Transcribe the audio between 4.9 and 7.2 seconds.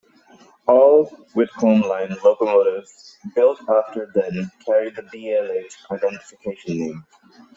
the B-L-H identification name.